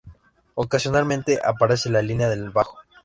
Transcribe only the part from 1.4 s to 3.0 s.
aparece la línea del bajo.